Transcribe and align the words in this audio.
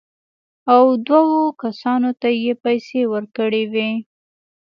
او 0.73 0.83
دوو 1.07 1.41
کسانو 1.61 2.11
ته 2.21 2.29
یې 2.43 2.53
پېسې 2.63 3.01
ورکړې 3.13 3.63
وې. 3.73 3.91